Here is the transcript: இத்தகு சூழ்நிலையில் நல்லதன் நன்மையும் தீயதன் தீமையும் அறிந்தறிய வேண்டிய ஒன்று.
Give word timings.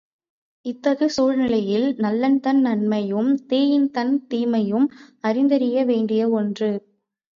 இத்தகு 0.65 1.09
சூழ்நிலையில் 1.09 1.95
நல்லதன் 1.97 2.61
நன்மையும் 2.61 3.29
தீயதன் 3.49 4.27
தீமையும் 4.27 4.87
அறிந்தறிய 5.21 5.85
வேண்டிய 5.85 6.29
ஒன்று. 6.31 6.71